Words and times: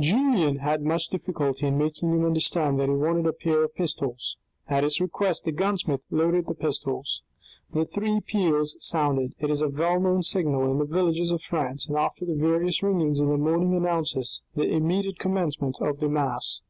Julien 0.00 0.60
had 0.60 0.80
much 0.80 1.08
difficulty 1.08 1.66
in 1.66 1.76
making 1.76 2.12
him 2.14 2.24
understand 2.24 2.80
that 2.80 2.88
he 2.88 2.94
wanted 2.94 3.26
a 3.26 3.32
pair 3.34 3.62
of 3.64 3.74
pistols. 3.74 4.38
At 4.66 4.84
his 4.84 5.02
request 5.02 5.44
the 5.44 5.52
gunsmith 5.52 6.00
loaded 6.10 6.46
the 6.46 6.54
pistols. 6.54 7.20
The 7.74 7.84
three 7.84 8.20
peals 8.20 8.74
sounded; 8.80 9.34
it 9.38 9.50
is 9.50 9.60
a 9.60 9.68
well 9.68 10.00
known 10.00 10.22
signal 10.22 10.70
in 10.72 10.78
the 10.78 10.86
villages 10.86 11.28
of 11.28 11.42
France, 11.42 11.88
and 11.88 11.98
after 11.98 12.24
the 12.24 12.32
various 12.34 12.82
ringings 12.82 13.20
in 13.20 13.28
the 13.28 13.36
morning 13.36 13.74
announces 13.74 14.40
the 14.54 14.62
immediate 14.64 15.18
commencement 15.18 15.76
of 15.82 16.00
Mass. 16.00 16.62